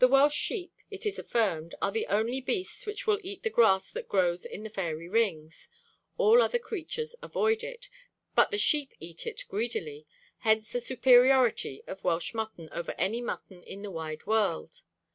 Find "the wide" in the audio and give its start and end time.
13.83-14.25